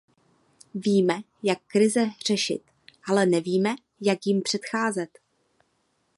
[0.75, 2.63] Víme, jak krize řešit,
[3.09, 5.19] ale nevíme, jak jim předcházet.